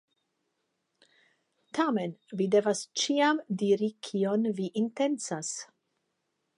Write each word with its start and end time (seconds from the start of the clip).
Tamen, 1.79 2.15
vi 2.41 2.49
devas 2.57 2.83
ĉiam 3.03 3.45
diri 3.63 3.93
kion 4.09 4.51
vi 4.61 4.75
intencas. 4.85 5.55